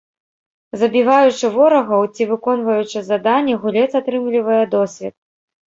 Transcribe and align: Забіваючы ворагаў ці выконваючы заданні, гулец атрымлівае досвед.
Забіваючы 0.83 1.45
ворагаў 1.57 2.01
ці 2.15 2.27
выконваючы 2.33 3.05
заданні, 3.13 3.55
гулец 3.61 3.87
атрымлівае 4.03 4.61
досвед. 4.77 5.15